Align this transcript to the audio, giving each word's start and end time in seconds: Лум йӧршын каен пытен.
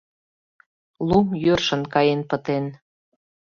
Лум 1.07 1.27
йӧршын 1.43 1.81
каен 1.93 2.21
пытен. 2.29 2.65